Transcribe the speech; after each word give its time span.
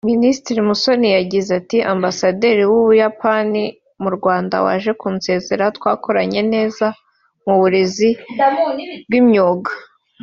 Minisitiri 0.09 0.59
Musoni 0.69 1.07
yagize 1.17 1.49
ati 1.61 1.77
“Ambasaderi 1.93 2.61
w’u 2.71 2.81
Buyapani 2.87 3.63
mu 4.01 4.09
Rwanda 4.17 4.55
waje 4.65 4.91
kunsezera 4.99 5.65
twakoranye 5.77 6.41
neza 6.53 6.85
mu 7.45 7.53
burezi 7.61 8.09
bw’imyuga 9.07 9.71